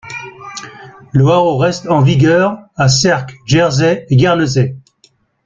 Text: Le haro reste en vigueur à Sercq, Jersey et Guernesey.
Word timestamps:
Le 1.11 1.27
haro 1.27 1.57
reste 1.59 1.85
en 1.87 2.01
vigueur 2.01 2.57
à 2.75 2.89
Sercq, 2.89 3.37
Jersey 3.45 4.07
et 4.09 4.15
Guernesey. 4.15 4.75